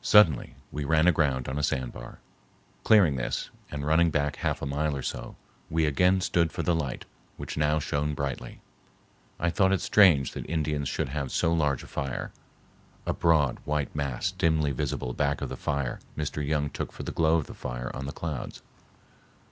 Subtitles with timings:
[0.00, 2.20] Suddenly, we ran aground on a sand bar.
[2.84, 5.34] Clearing this, and running back half a mile or so,
[5.68, 7.04] we again stood for the light,
[7.36, 8.60] which now shone brightly.
[9.40, 12.30] I thought it strange that Indians should have so large a fire.
[13.06, 16.46] A broad white mass dimly visible back of the fire Mr.
[16.46, 18.62] Young took for the glow of the fire on the clouds.